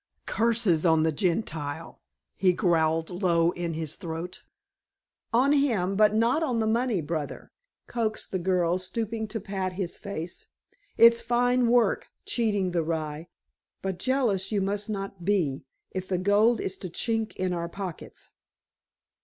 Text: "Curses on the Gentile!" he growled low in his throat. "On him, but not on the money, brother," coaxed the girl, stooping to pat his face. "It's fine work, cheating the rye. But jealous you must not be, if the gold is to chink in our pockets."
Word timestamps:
"Curses 0.25 0.83
on 0.83 1.03
the 1.03 1.11
Gentile!" 1.11 2.01
he 2.35 2.53
growled 2.53 3.11
low 3.21 3.51
in 3.51 3.75
his 3.75 3.97
throat. 3.97 4.41
"On 5.31 5.51
him, 5.51 5.95
but 5.95 6.15
not 6.15 6.41
on 6.41 6.57
the 6.57 6.65
money, 6.65 7.01
brother," 7.01 7.51
coaxed 7.85 8.31
the 8.31 8.39
girl, 8.39 8.79
stooping 8.79 9.27
to 9.27 9.39
pat 9.39 9.73
his 9.73 9.99
face. 9.99 10.47
"It's 10.97 11.21
fine 11.21 11.67
work, 11.69 12.07
cheating 12.25 12.71
the 12.71 12.81
rye. 12.81 13.27
But 13.83 13.99
jealous 13.99 14.51
you 14.51 14.59
must 14.59 14.89
not 14.89 15.23
be, 15.23 15.65
if 15.91 16.07
the 16.07 16.17
gold 16.17 16.59
is 16.59 16.77
to 16.77 16.89
chink 16.89 17.35
in 17.35 17.53
our 17.53 17.69
pockets." 17.69 18.31